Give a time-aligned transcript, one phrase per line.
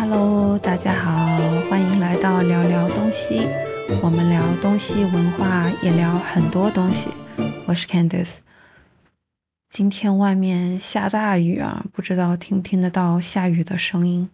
[0.00, 1.36] Hello，大家好，
[1.68, 3.46] 欢迎来到聊聊东西。
[4.02, 7.10] 我们聊东西文化，也聊很多东西。
[7.66, 8.38] 我是 Candice。
[9.68, 14.30] 今天外面下大雨啊，不知道听不听得到下雨的声音。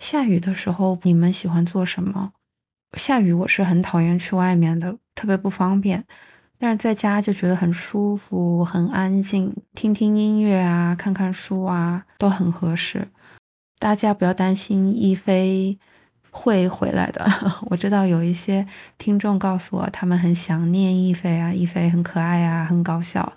[0.00, 2.32] 下雨的时候，你们喜欢做什么？
[2.98, 6.04] 下雨我是很讨厌去外面的，特别不方便。
[6.58, 13.06] 但是在家就觉得很舒服、很安静，听听音乐啊，看看书啊，都很合适。
[13.78, 15.78] 大家不要担心，一菲
[16.30, 17.26] 会回来的。
[17.70, 18.66] 我知道有一些
[18.98, 23.32] 听众告诉我，他们很想念一菲啊，一菲很可爱啊，很搞笑。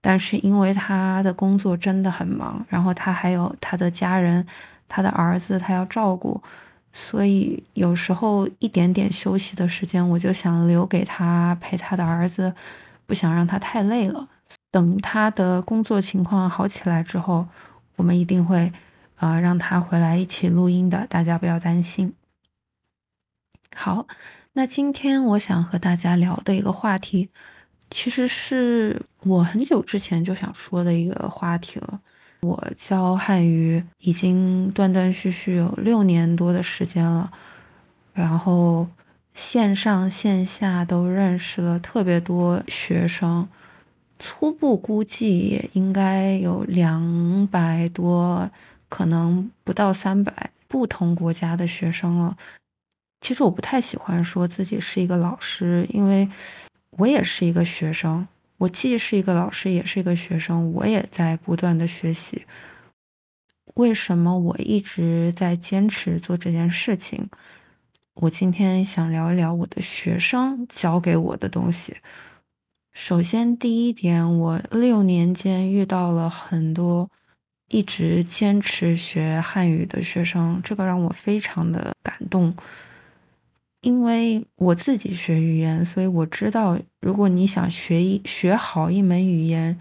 [0.00, 4.46] 但是因为他的工作真的很忙，然后他还有他的家人、
[4.86, 6.42] 他的儿子，他要照顾。
[6.92, 12.54] 所以有时候一点点休息的时间，我就想留给他陪他的儿子，
[13.06, 14.28] 不想让他太累了。
[14.70, 17.46] 等他的工作情况好起来之后，
[17.96, 18.70] 我们一定会，
[19.16, 22.12] 呃，让他回来一起录音的，大家不要担心。
[23.74, 24.06] 好，
[24.52, 27.30] 那今天我想和大家聊的一个话题，
[27.90, 32.00] 其实是我很久之前就想说的一个话题了。
[32.42, 37.32] 我教汉语已经断断续续有六年多的时间了，
[38.12, 38.86] 然后
[39.32, 43.48] 线上线下都认识了特别多学生，
[44.18, 48.50] 初步估计也应该有两百多，
[48.94, 52.36] 可能不到三百不同国家的学生了。
[53.20, 56.28] 其实我不太喜欢说自己是一个老师，因为
[56.90, 58.24] 我也是一个学生。
[58.56, 62.46] 我既是一个老师，也是一个学生，我也在不断的学习。
[63.74, 67.28] 为什么我一直在坚持做这件事情？
[68.14, 71.96] 我今天想聊一聊我的学生教给我的东西。
[72.92, 77.10] 首先，第一点，我六年间遇到了很多
[77.68, 82.54] 一直坚持学汉语的学生，这个让我非常的感动。
[83.80, 89.78] 因为我自己学语言，所以我知道，如果你想学一学好一门语言，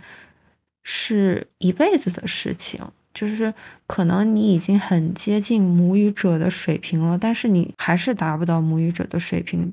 [0.84, 2.82] 是一辈子的事情。
[3.14, 3.54] 就是
[3.86, 9.72] 可能你已经很接近母语者的水平了，但是你还是达不到母语者的水平。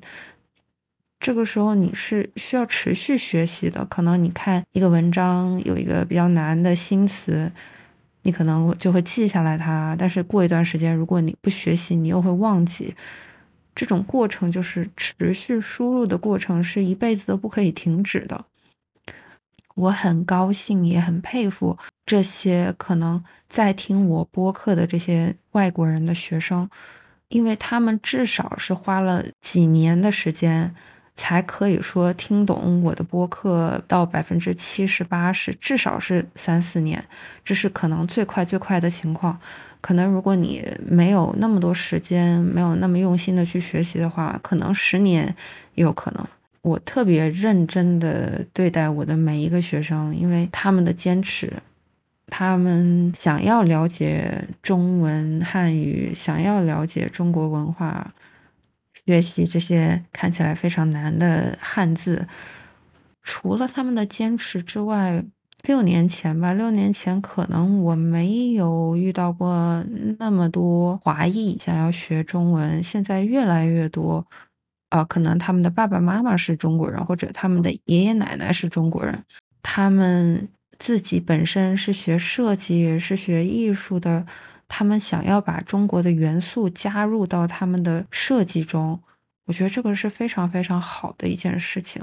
[1.19, 3.83] 这个时候你是需要持续学习的。
[3.87, 7.51] 可能你看一个文章有一个比较难的新词，
[8.23, 12.95] 你可能就会记下来它，但是过一段时间，如果你不学习，你又会忘记。
[13.75, 18.45] 这种过程就是持续输入的过程，是一辈子都不可以停止的。
[19.75, 26.69] 我很高兴，也很佩服这些可能在听我播客的这些外国人的学生，
[27.29, 30.75] 因为他们至少是花了几年的时间，
[31.21, 37.05] 才可以说听懂我的播客到百分之七十八十，至少是三四年，
[37.45, 39.39] 这是可能最快最快的情况。
[39.83, 45.27] 可能如果你没有那么多时间，没有那么用心的去学习的话，可能十年
[45.75, 46.27] 也有可能。
[46.63, 51.53] 我特别认真的对待我的每一个学生，因为他们的坚持，
[52.29, 58.11] 他们想要了解中文汉语，想要了解中国文化，
[59.10, 62.28] 学习这些看起来非常难的汉字，
[63.22, 65.25] 除了他们的坚持之外。
[65.65, 69.84] 六年前吧，六年前可能我没有遇到过
[70.19, 74.26] 那么多华裔想要学中文，现在越来越多，
[74.88, 79.22] 啊，可能他们的爸爸妈妈是中国人，或者他们的爷爷奶奶是中国人，
[79.62, 80.48] 他们
[80.78, 84.25] 自己本身是学设计，是学艺术的，
[84.73, 89.03] 他们想要把中国的元素加入到他们的设计中，
[89.47, 92.01] 我觉得这个是非常非常好的一件事情。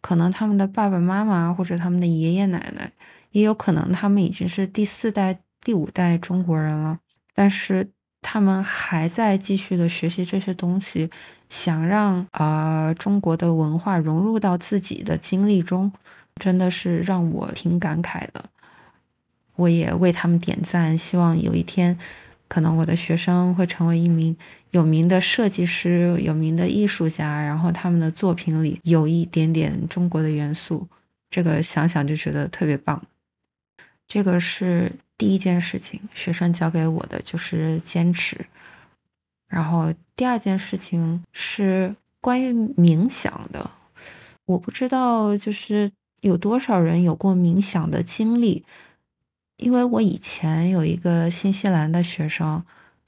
[0.00, 2.92] 可能他们的爸爸妈妈或者他们的爷爷奶奶，
[3.30, 6.98] 也有可能他们已经是第四代、第五代中国人了，
[7.34, 7.88] 但是
[8.20, 11.08] 他们还在继续的学习这些东西，
[11.48, 15.92] 想让啊中国的文化融入到自己的经历中，
[16.36, 18.44] 真的是让我挺感慨的。
[19.58, 21.98] 我也为他们点赞，希望有一天。
[22.50, 24.34] 可能我的学生会成为一名
[24.70, 30.88] 有名的设计师、有名的艺术家，然后他们的作品里有一点点中国的元素，
[31.30, 33.04] 这个想想就觉得特别棒。
[34.06, 38.46] 这个是第一件事情，学生教给我的就是坚持。
[39.46, 43.70] 然后第二件事情是关于冥想的，
[44.46, 48.64] 我不知道就是有多少人有过冥想的经历。
[49.58, 52.62] 因为我以前有一个新西兰的学生，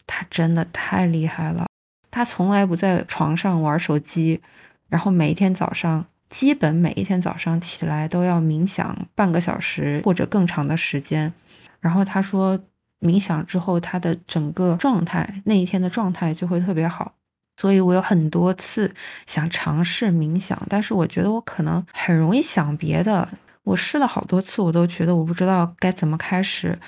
[0.07, 1.67] 他真的太厉害了。
[2.11, 4.41] 他从来不在床上玩手机，
[4.89, 11.33] 然后每一天早上，基本每一天早上起来都要冥想半个小时或者更长的时间。
[11.79, 12.59] 然后他说，
[13.01, 17.15] 冥想之后，他的整个状态那一天的状态就会特别好。
[17.57, 18.93] 所以我有很多次
[19.27, 23.29] 想尝试冥想，但是我觉得我可能很容易想别的。
[23.65, 26.79] 我试了好多次，我都觉得我不知道该怎么开始。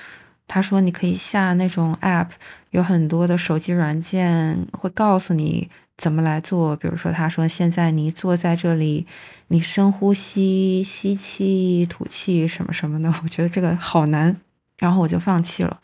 [0.48, 2.28] 他说你可以下那种 app，
[2.70, 6.76] 有很多的手机软件会告诉你怎么来做。
[6.76, 9.06] 比如说，他说现在你坐在这里，
[9.48, 13.08] 你深呼吸，吸气、吐气什么什么的。
[13.22, 14.36] 我觉得这个好难，
[14.78, 15.80] 然后我就放弃了。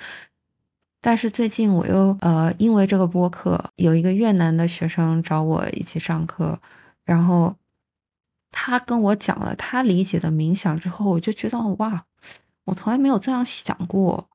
[1.00, 6.58] 但是最近我又呃，因为这个播客，有一个越南的学生找我一起上课，
[7.05, 7.55] 然后
[8.69, 12.05] 他跟我讲了他理解的冥想之后，我就觉得哇，
[12.67, 14.29] 我从来没有这样想过。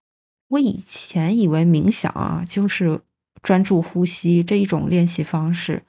[0.47, 2.99] 我以前以为冥想啊就是
[3.43, 5.83] 专注呼吸这一种练习方式，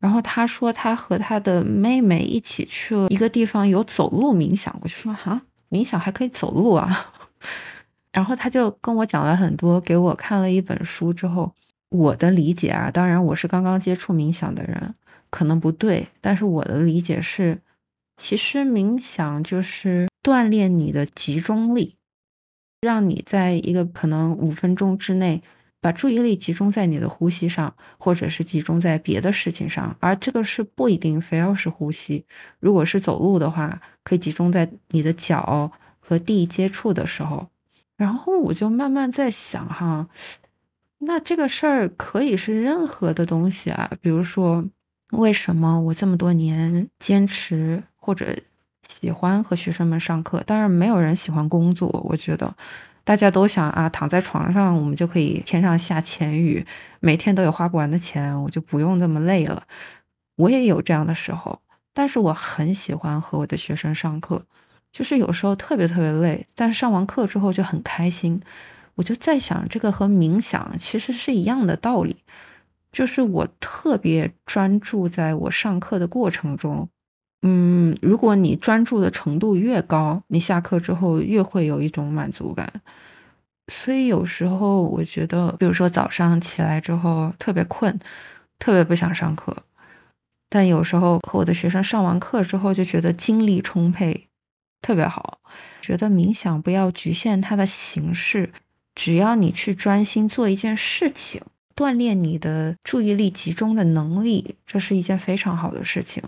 [0.00, 7.14] 然后他说他和他的妹妹一起去了一个地方有走路冥想，我就说哈，冥想还可以走路啊。
[8.10, 11.52] 然后他就跟我讲了很多，给我看了一本书之后，
[11.90, 14.94] 我的理解啊，当然我是刚刚接触冥想的人，
[15.30, 17.60] 可能不对，但是我的理解是，
[18.16, 21.96] 其实冥想就是锻炼你的集中力，
[22.80, 25.42] 让你在一个可能五分钟之内，
[25.80, 32.24] 把注意力集中在你的呼吸上，或者是集中在别的事情上，而这个是不一定非要是呼吸，
[32.60, 37.48] 如果是走路的话，可以集中在你的脚和地接触的时候。
[37.96, 40.08] 然后我就慢慢在想哈，
[40.98, 44.64] 那这个事儿可以是任何的东西啊，比如说
[45.12, 48.36] 为什么我这么多年坚持或者
[48.86, 50.42] 喜欢和学生们上课？
[50.44, 52.54] 当然没有人喜欢工作，我觉得
[53.02, 56.62] 大家都想啊，躺在床上我们就可以天上下钱雨，
[57.00, 59.62] 每天都有花不完的钱，我就不用这么累了。
[60.36, 61.62] 我也有这样的时候，
[61.94, 64.44] 但是我很喜欢和我的学生上课。
[64.92, 68.40] 就是有时候特别特别累，但上完课之后就很开心。
[68.96, 72.18] 我就在想，这个和冥想其实是一样的道理。
[72.92, 76.88] 就是我特别专注在我上课的过程中，
[77.46, 82.72] 嗯，如果你专注的程度越高，你下课之后越会有一种满足感。
[83.68, 87.98] 所以有时候我觉得，比如说早上起来之后特别困，
[88.58, 89.54] 特别不想上课，
[90.48, 94.26] 但有时候和我的学生上完课之后，就觉得精力充沛。
[94.80, 95.40] 特别好，
[95.80, 98.52] 觉得冥想不要局限它的形式，
[98.94, 101.40] 只要你去专心做一件事情，
[101.74, 106.22] 锻炼你的注意力集中的能力，这是一件非常好的事情。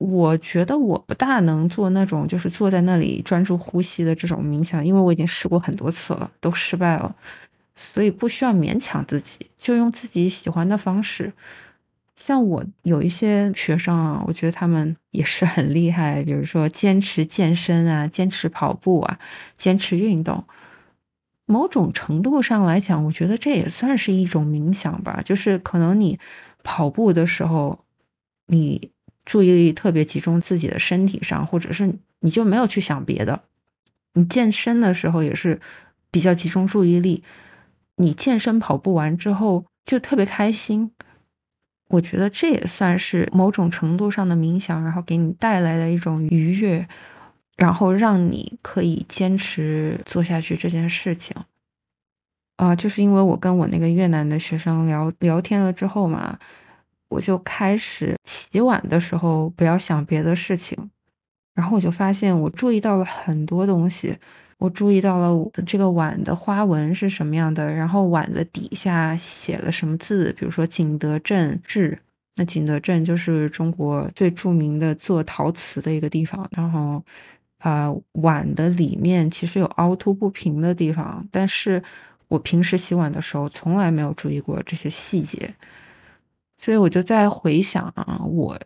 [0.00, 7.14] 我觉得我不大能做那种就是坐在那里专注呼吸的这种冥想，因为我已经试过很多次了，都失败了，
[7.74, 11.30] 所以不需要勉强自己，就用自己喜欢的方式。
[12.16, 19.18] 像我有一些学生啊，我觉得他们也是很厉害，比如说坚持健身啊，坚持跑步啊，
[19.58, 20.42] 坚持运动。
[21.44, 25.20] 某种程度上来讲，我觉得这也算是一种冥想吧。
[25.22, 26.18] 就是可能你
[26.62, 27.84] 跑步的时候，
[28.46, 28.90] 你
[29.30, 33.40] 注意力特别集中自己的身体上，或者是你就没有去想别的。
[34.14, 35.60] 你健身的时候也是
[36.10, 37.22] 比较集中注意力。
[37.94, 40.90] 你健身跑步完之后就特别开心。
[41.90, 46.88] 我觉得这也算是某种程度上的冥想，然后给你带来的一种愉悦，
[47.56, 51.36] 然后让你可以坚持做下去这件事情。
[52.56, 56.36] 啊，就是因为我跟我那个越南的学生聊聊天了之后嘛，
[57.10, 60.90] 我就开始洗碗的时候不要想别的事情，
[61.54, 64.16] 然后我就发现我注意到了很多东西。
[64.58, 71.98] 我注意到了我的这个碗的花纹是什么样的，然后碗的底下写了什么字，比如说景德镇制。
[72.36, 76.46] 那景德镇就是中国最著名的做陶瓷的一个地方。
[76.52, 77.02] 然后，
[77.60, 81.82] 呃，碗的里面其实有凹凸不平的地方，但是
[82.28, 85.54] 我平时洗碗的时候从来没有注意过这些细节，
[86.60, 88.58] 所以我就在回想啊，我。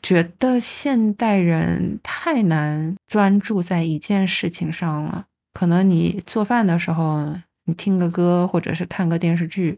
[0.00, 5.26] 觉得现代人太难专注在一件事情上了。
[5.52, 9.76] 可能你做饭的时候，你听个歌，或者是看个电视剧；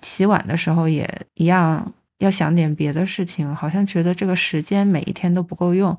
[0.00, 3.52] 洗碗的时候也一样，要想点别的事情。
[3.52, 5.98] 好像觉得这个时间每一天都不够用，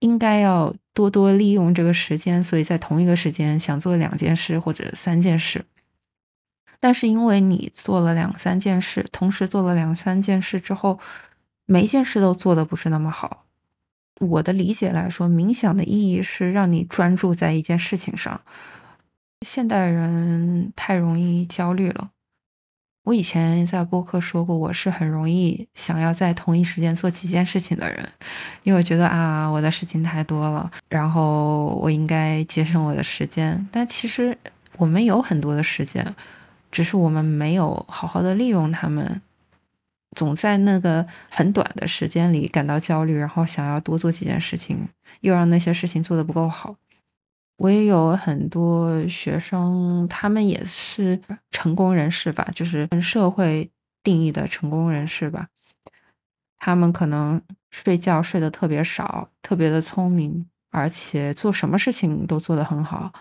[0.00, 2.44] 应该要多多利用这个时间。
[2.44, 5.64] 所以在同一个时间想做两件事或者三件事，
[6.80, 10.98] 但是因为你做了两三件事，同时做了两三件事之后。
[11.70, 13.44] 每一件事都做的不是那么好。
[14.20, 18.40] 我的理解来说，冥想的意义是让你专注在一件事情上。
[19.46, 22.08] 现代人太容易焦虑了。
[23.04, 28.08] 我以前在播客说过，我是很容易想要在同一时间做几件事情的人，
[28.62, 33.68] 因为我觉得啊，我的事情太多了，然后我应该节省我的时间。
[33.70, 34.34] 但其实
[34.78, 36.16] 我们有很多的时间，
[36.70, 39.20] 只是我们没有好好的利用他们，
[40.16, 44.88] 总在那个很短的时间里感到焦虑，然后想要多做几件事情，
[45.20, 46.76] 又让那些事情做得不够好。
[47.56, 51.20] 我也有很多学生，他们也是
[51.50, 53.68] 成功人士吧，就是社会
[54.02, 55.48] 定义的成功人士吧。
[56.58, 63.12] 他们可能睡觉睡得特别少，特别的聪明，而且做什么事情都做得很好。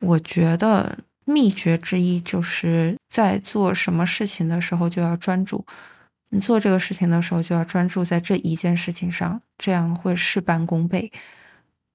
[0.00, 5.62] 我觉得秘诀之一就是在做什么事情的时候就要专注，
[6.30, 11.12] 你做这个事情的时候就要专注在这一件事情上，这样会事半功倍。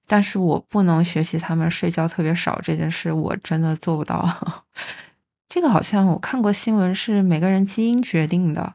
[0.06, 4.64] 但是我不能学习他们睡觉特别少这件事，我真的做不到。
[5.48, 8.74] 这个好像我看过新闻，是每个人基因决定的。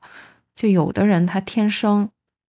[0.56, 2.10] 就有的人他天生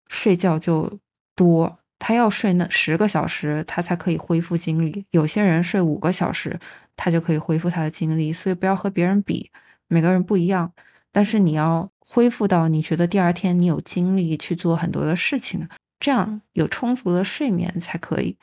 [0.09, 0.99] 睡觉就
[1.37, 5.05] 多，他要睡那十个小时，他才可以恢复精力。
[5.11, 6.59] 有些人睡五个小时，
[6.99, 8.31] 他就可以恢复他的精力。
[8.31, 9.51] 所以不要和别人比，
[9.87, 10.71] 每个人不一样。
[11.11, 15.67] 但是你要恢复到你觉得第二天你有精力去做很多的事情，
[15.99, 18.37] 这样有充足的睡眠才可以。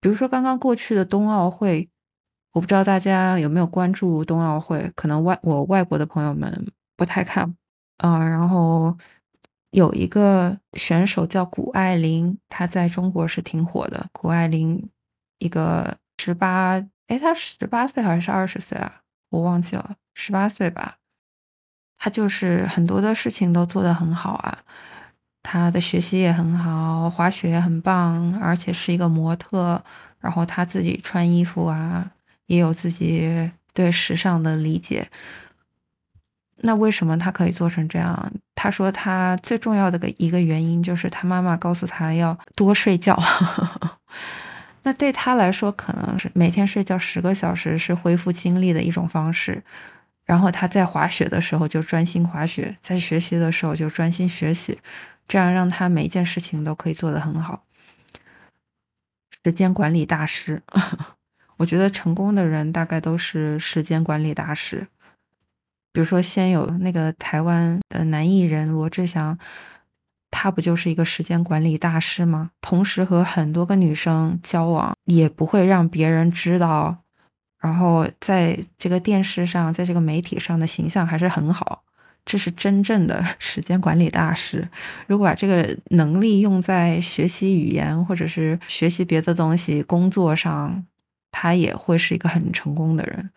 [0.00, 1.88] 比如说刚刚过去的冬奥会，
[2.52, 7.54] 我不知道大家有没有关注冬奥会，可能外我外国的朋友们不太看，
[7.98, 8.96] 啊，然后
[9.72, 14.08] 有一个选手叫谷爱凌，她在中国是挺火的。
[14.12, 14.88] 谷爱凌
[15.38, 19.00] 一个十八，哎，他十八岁还是二十岁啊？
[19.30, 20.98] 我忘记了，十八岁吧。
[21.98, 24.58] 他就是很多的事情都做得很好啊。
[25.42, 29.82] 他的学习也很好，滑雪也很棒，而且是一个模特。
[30.20, 32.12] 然后他自己穿衣服啊，
[32.46, 35.10] 也有自己对时尚的理解。
[36.58, 38.32] 那为什么他可以做成这样？
[38.54, 43.20] 他说他最重要的一个原因就是他妈妈告诉他要多睡觉。
[44.82, 49.62] 那对他来说，可能是每天睡觉十个小时是恢复精力的一种方式。
[50.24, 54.78] 然后他在滑雪的时候就专心滑雪，在学习的时候就专心学习。
[55.26, 57.64] 这样让他每一件事情都可以做得很好。
[59.44, 60.62] 时间管理大师，
[61.58, 64.86] 我觉得成功的人大概都是时间管理大师。
[65.92, 69.36] 比如说，先有那个台湾的男艺人罗志祥，
[70.30, 72.50] 他不就是一个时间管理大师吗？
[72.60, 76.96] 同时和很多个女生交往，也不会让别人知道，
[77.60, 81.82] 然后在这个电视上，在这个媒体上的形象还是很好。
[82.26, 84.68] 这是真正的 时间管理大师。
[85.06, 90.84] 如果把这个能力用在学习语言或者是学习别的东西、工作上，
[91.32, 93.30] 他也会是一个很成功的人。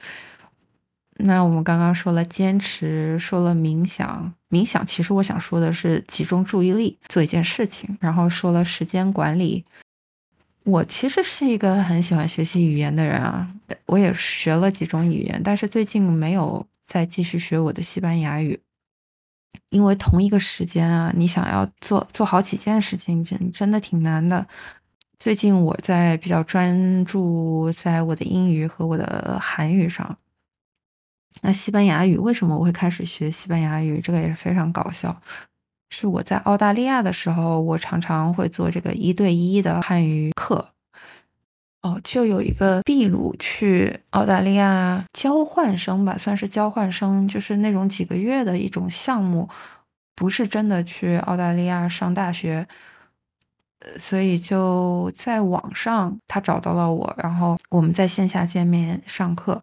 [1.17, 9.63] 那我们刚刚说了坚持，说了冥想，冥想其实我想说的是集中注意力做一件事情，然后说了时间管理。
[10.63, 13.47] 我其实是一个很喜欢学习语言的人啊，
[13.85, 18.59] 我也学了几种语言，但是最近没有再继续学我的西班牙语。
[19.69, 24.47] 因为同一个时间啊，你想要做做好几件事情，真真的挺难的。
[25.19, 30.17] 最近我在比较专注在我的英语和我的韩语上。
[31.41, 33.99] 那西班牙语为什么我会开始学西班牙语？
[33.99, 35.15] 这个也是非常搞笑。
[35.89, 40.69] 是我在澳大利亚的时候，我常常会做这个一对一的汉语课。
[41.81, 49.49] 哦，就有一个秘鲁去澳大利亚交换生吧，算是交换生，就是那种几个月的一种项目，
[50.15, 52.65] 不是真的去澳大利亚上大学。
[53.79, 59.61] 呃，所以就在网上他找到了我，然后我们在线下见面上课。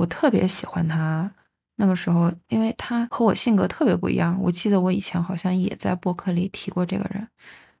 [0.00, 1.30] 我特别喜欢他，
[1.76, 4.40] 那个时候，因为他和我性格特别不一样。
[4.40, 7.28] 我记得我以前好像也在博客里提过这个人。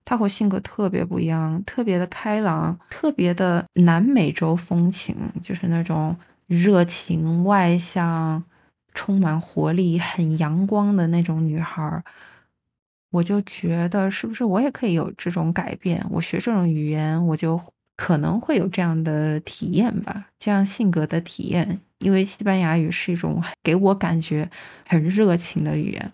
[0.04, 6.14] 他和性格特别不一样，特别的开朗，特别的南美洲风情，就是那种
[6.46, 8.42] 热情、外向、
[8.92, 12.02] 充满活力、很阳光的那种女孩。
[13.12, 16.04] 我就觉得，是不是我也可以有这种改变？
[16.10, 17.58] 我学这种语言，我就
[18.00, 21.78] 可能会有这样的体验吧，这样性格的体验。
[21.98, 24.50] 因为西班牙语是一种给我感觉
[24.88, 26.12] 很热情的语言，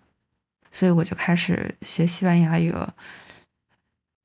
[0.73, 2.93] 所以我就开始学西班牙语了。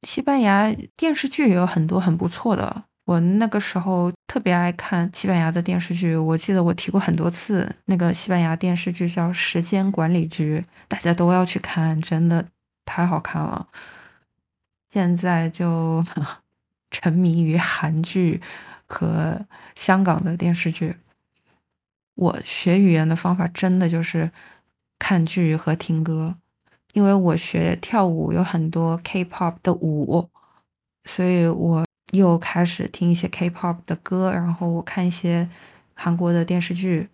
[0.01, 6.15] 西班牙电视剧也有很多很不错的，我那个时候特别爱看西班牙的电视剧。
[6.15, 12.43] 我记得我提过很多次，那个西班牙电视剧叫《时间管理局》，大家都要去看，真的
[12.85, 13.67] 太好看了。
[14.91, 16.03] 现在就
[16.91, 18.39] 沉迷于韩剧
[18.85, 19.43] 和
[19.75, 20.97] 香港的电视剧。
[22.13, 24.29] 我学语言的方法真的就是
[24.99, 26.35] 看剧和听歌。
[26.93, 30.29] 因为我学跳舞有很多 K-pop 的舞，
[31.05, 35.47] 所以我又开始听一些 K-pop 的歌，然后我看一些
[35.93, 37.07] 韩国的电视剧，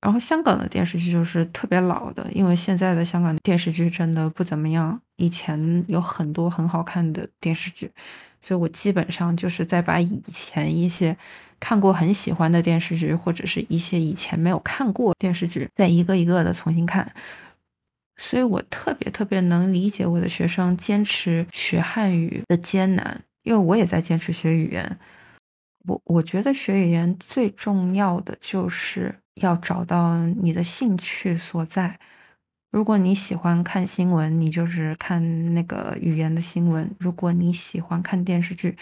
[0.00, 7.88] 然后香港的电视剧就是特别老的，因为现在的香港电视剧真的不怎么样，以前有很多很好看的电视剧，
[8.46, 11.16] 所以我基本上就是在把以前一些
[11.58, 17.10] 看过很喜欢的电视剧，或者是一些以前没有看过电视剧，再一个一个的重新看，
[18.18, 23.18] 所以我特别特别能理解我的学生坚持学汉语的艰难。
[23.44, 24.98] 因为我也在坚持学语言，
[25.86, 31.98] 我我觉得学语言最重要的就是要找到你的兴趣所在。
[32.74, 38.76] 如果你喜欢看新闻，你就是看那个语言的新闻；如果你喜欢看电视剧，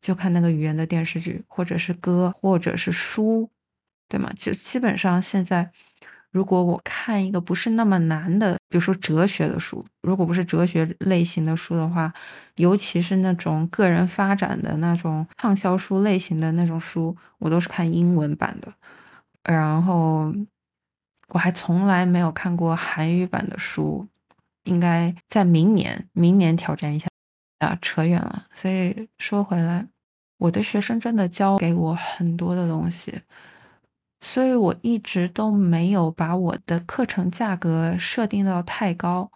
[0.00, 3.50] 就看那个语言的电视剧，或者是歌，或者是书，
[4.08, 4.32] 对吗？
[4.34, 5.70] 就基本上现在。
[6.30, 12.10] 如果我看一个不是那么难的，比如说哲学的书，如果不是哲学类型的书的话，
[12.56, 18.72] 尤其是那种个人发展的那种畅销书类型的那种书，我都是看英文版的。
[19.44, 20.32] 然后
[21.28, 24.06] 我还从来没有看过韩语版的书，
[24.64, 27.08] 应该在明年，明年挑战一下。
[27.60, 28.46] 啊，扯远了。
[28.52, 29.86] 所以说回来，
[30.38, 33.22] 我的学生真的教给我很多的东西。
[34.20, 39.30] 所以我一直都没有把我的课程价格设定到太高，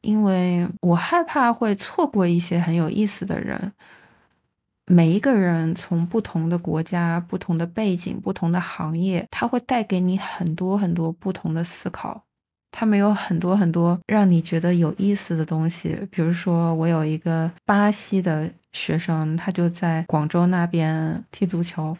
[0.00, 3.72] 因为我害怕会错过一些很有意思的人。
[4.88, 12.24] 每一个人从不同的国家、不同的背景、不同的行业，他会带给你很多很多不同的思考。
[12.70, 15.98] 他们有很多很多让你觉得有意思的东西。
[16.10, 21.96] 比如说，我有一个巴西的学生，他就在广州那边踢足球，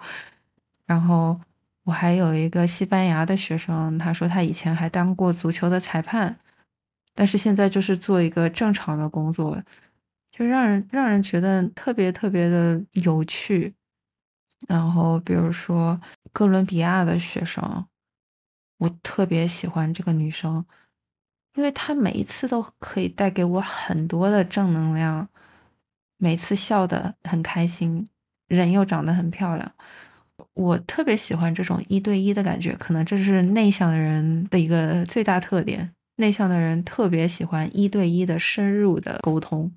[0.86, 1.38] 然后。
[1.84, 6.36] 我还有一个西班牙的学生，他说他以前还当过足球的裁判，
[7.14, 9.56] 但是现在就是做一个正常的工作，
[10.38, 13.74] 就让人让人觉得特别特别的有趣。
[14.68, 16.00] 然后比如说
[16.32, 17.84] 哥伦比亚的学生，
[18.78, 20.64] 我特别喜欢这个女生，
[21.56, 25.28] 因为她每一次都可以带给我很多的正能量，
[26.18, 28.08] 每次笑得很开心，
[28.46, 29.72] 人又长得很漂亮。
[30.54, 35.92] 我特别喜欢这种一对一的感觉，可能这是内向的人的一个最大特点。
[36.16, 39.72] 内向的人特别喜欢一对一的深入的沟通，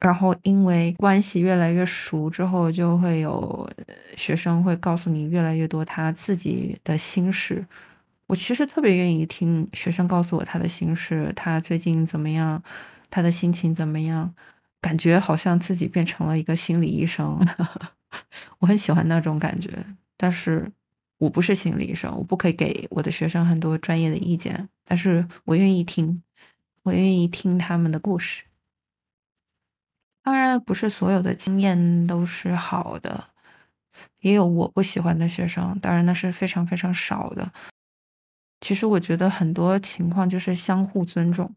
[0.00, 3.68] 然后因为关系越来越熟之后，就会有
[4.16, 7.66] 学生会告诉你越来越多他自己的心事。
[8.28, 12.62] 我其实特别愿意听学生告诉我他的心事，他最近怎么样，
[13.10, 14.32] 他的心情怎么样，
[14.80, 17.38] 感觉好像自己变成了一个心理医生。
[18.60, 19.70] 我很喜欢那种感觉。
[20.16, 20.70] 但是
[21.18, 24.68] 我不是心理医生，我不可以给我的学生很多专业的意见。
[24.84, 26.22] 但是我愿意听，
[26.82, 28.42] 我愿意听他们的故事。
[30.28, 33.24] 当然，不是所有的经验都是好的，
[34.20, 35.74] 也有我不喜欢的学生。
[35.80, 37.50] 当然，那是非常非常少的。
[38.60, 41.50] 其实我觉得很多情况就是相互尊重，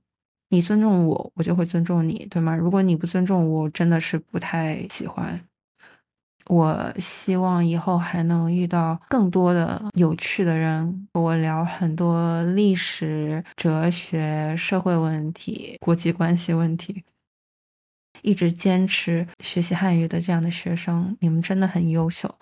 [0.52, 2.56] 你尊重我，我就会尊重你，对吗？
[2.56, 5.42] 如果你不尊重我，真的是不太喜欢。
[6.48, 17.04] 我希望以后还能遇到更多的有趣的人，和我聊很多历史、哲学、社会问题、国际关系问题。
[18.22, 22.34] 一直坚持学习汉语的这样的学生，你们真的很优秀。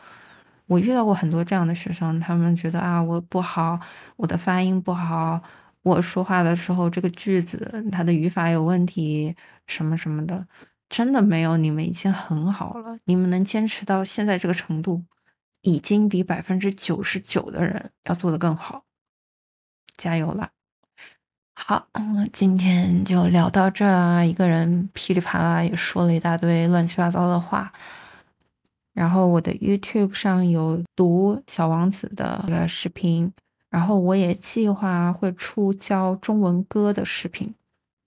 [0.68, 3.80] 我遇到过很多这样的学生，他们觉得啊，我不好，
[4.18, 5.42] 我的发音不好，
[5.82, 10.48] 我说话的时候这个句子它的语法有问题，什么什么的。
[10.88, 12.98] 真的没有，你们已经很好了。
[13.06, 15.04] 你们能坚持到现在这个程度，
[15.62, 18.86] 已经比百分之九十九的人要做得更好。
[19.98, 20.50] 加油了！
[21.62, 21.88] 好，
[22.32, 24.24] 今天就聊到这儿啊。
[24.24, 27.72] 一个人噼里啪啦也说了一大堆乱七八糟的话。
[28.94, 33.32] 然后我的 YouTube 上有读《小王子》的一个视频，
[33.70, 37.54] 然后我也计划会出教中文歌的视频。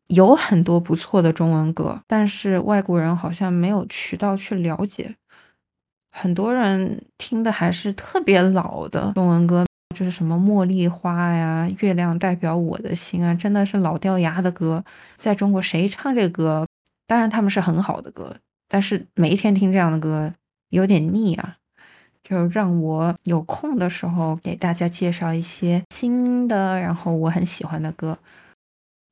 [0.08, 5.14] 有很多不错的中文歌，但是外国人好像没有渠道去了解。
[6.10, 14.82] 很多人听的还是特别老的中文歌，就是什么《茉莉花》呀，《月亮代表我的心》啊，真的是老掉牙的歌。
[15.16, 16.66] 在中国，谁唱这个歌？
[17.06, 18.34] 当然他们是很好的歌，
[18.68, 20.32] 但是每一天听这样的歌
[20.70, 21.56] 有点腻啊。
[22.24, 28.16] 就让我有空的时候给大家介绍一些新的，然后我很喜欢的歌。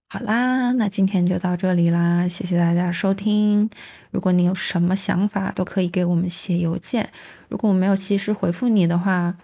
[0.08, 3.68] 好啦，那今天就到这里啦，谢谢大家收听。
[4.12, 7.10] 如果你有什么想法，都可以给我们写邮件。
[7.48, 9.36] 如果我没有及时回复你的话，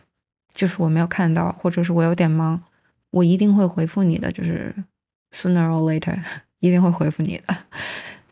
[0.57, 2.61] 就是我没有看到，或者是我有点忙，
[3.11, 4.75] 我一定会回复你的，就是
[5.31, 6.19] sooner or later
[6.59, 7.57] 一定会回复你的，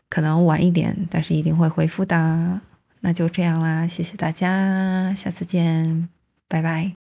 [0.09, 2.59] 可能晚一点，但是一定会回复的。
[3.01, 6.09] 那就这样啦，谢谢大家，下次见，
[6.49, 7.04] 拜拜。